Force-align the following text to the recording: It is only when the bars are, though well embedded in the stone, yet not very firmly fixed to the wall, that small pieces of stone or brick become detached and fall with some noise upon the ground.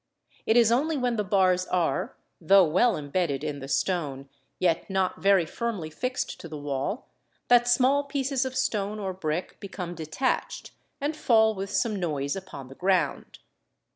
It 0.47 0.57
is 0.57 0.71
only 0.71 0.97
when 0.97 1.15
the 1.17 1.23
bars 1.23 1.67
are, 1.67 2.17
though 2.41 2.63
well 2.63 2.97
embedded 2.97 3.43
in 3.43 3.59
the 3.59 3.67
stone, 3.67 4.29
yet 4.57 4.89
not 4.89 5.21
very 5.21 5.45
firmly 5.45 5.91
fixed 5.91 6.39
to 6.39 6.47
the 6.49 6.57
wall, 6.57 7.07
that 7.49 7.67
small 7.67 8.05
pieces 8.05 8.43
of 8.43 8.55
stone 8.55 8.97
or 8.97 9.13
brick 9.13 9.59
become 9.59 9.93
detached 9.93 10.71
and 10.99 11.15
fall 11.15 11.53
with 11.53 11.69
some 11.69 11.97
noise 11.99 12.35
upon 12.35 12.67
the 12.67 12.73
ground. 12.73 13.37